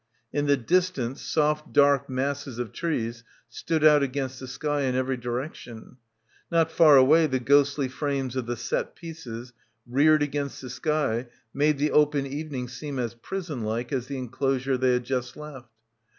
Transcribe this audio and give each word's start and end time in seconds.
In 0.33 0.47
the 0.47 0.57
distance 0.57 1.21
soft 1.21 1.71
dark 1.73 2.09
masses 2.09 2.57
of 2.57 2.71
trees 2.71 3.23
stood 3.49 3.83
out 3.83 4.01
against 4.01 4.39
the 4.39 4.47
sky 4.47 4.81
in 4.81 4.95
every 4.95 5.15
direction. 5.15 5.97
Not 6.51 6.71
far 6.71 6.97
away 6.97 7.27
the 7.27 7.39
ghostly 7.39 7.87
frames 7.87 8.35
of 8.35 8.47
the 8.47 8.57
set 8.57 8.95
pieces 8.95 9.53
reared 9.85 10.23
against 10.23 10.59
the 10.59 10.71
sky 10.71 11.27
made 11.53 11.77
the 11.77 11.91
open 11.91 12.25
evening 12.25 12.67
seem 12.67 12.97
as 12.97 13.13
prison 13.13 13.63
like 13.63 13.93
as 13.93 14.07
the 14.07 14.17
enclosure 14.17 14.75
they 14.75 14.93
had 14.93 15.03
just 15.05 15.37
left. 15.37 15.69